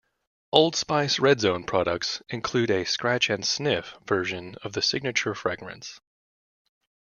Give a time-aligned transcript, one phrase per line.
[0.51, 5.99] Old Spice Red Zone products include a "Scratch-and-sniff" version of the Signature fragrance.